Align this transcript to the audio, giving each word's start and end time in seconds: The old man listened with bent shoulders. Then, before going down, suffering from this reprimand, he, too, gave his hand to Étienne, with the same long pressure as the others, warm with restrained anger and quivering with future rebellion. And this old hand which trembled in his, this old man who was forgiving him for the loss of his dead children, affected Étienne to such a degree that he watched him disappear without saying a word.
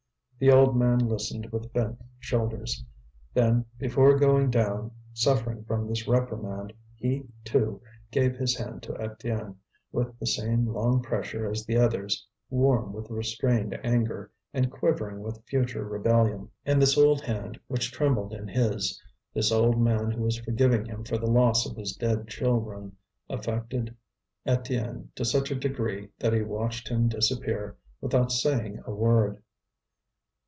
The 0.39 0.49
old 0.49 0.75
man 0.75 0.97
listened 0.97 1.51
with 1.51 1.71
bent 1.71 2.01
shoulders. 2.17 2.83
Then, 3.31 3.63
before 3.77 4.17
going 4.17 4.49
down, 4.49 4.89
suffering 5.13 5.63
from 5.65 5.85
this 5.85 6.07
reprimand, 6.07 6.73
he, 6.95 7.27
too, 7.43 7.79
gave 8.09 8.35
his 8.35 8.57
hand 8.57 8.81
to 8.81 8.93
Étienne, 8.93 9.57
with 9.91 10.17
the 10.17 10.25
same 10.25 10.65
long 10.65 11.03
pressure 11.03 11.47
as 11.47 11.63
the 11.63 11.77
others, 11.77 12.25
warm 12.49 12.91
with 12.91 13.11
restrained 13.11 13.79
anger 13.83 14.31
and 14.51 14.71
quivering 14.71 15.19
with 15.21 15.45
future 15.45 15.85
rebellion. 15.85 16.49
And 16.65 16.81
this 16.81 16.97
old 16.97 17.21
hand 17.21 17.59
which 17.67 17.91
trembled 17.91 18.33
in 18.33 18.47
his, 18.47 18.99
this 19.35 19.51
old 19.51 19.79
man 19.79 20.09
who 20.09 20.23
was 20.23 20.39
forgiving 20.39 20.85
him 20.85 21.03
for 21.03 21.19
the 21.19 21.29
loss 21.29 21.67
of 21.69 21.77
his 21.77 21.93
dead 21.95 22.27
children, 22.27 22.97
affected 23.29 23.95
Étienne 24.47 25.13
to 25.13 25.23
such 25.23 25.51
a 25.51 25.55
degree 25.59 26.09
that 26.17 26.33
he 26.33 26.41
watched 26.41 26.89
him 26.89 27.09
disappear 27.09 27.77
without 28.01 28.31
saying 28.31 28.81
a 28.87 28.91
word. 28.91 29.43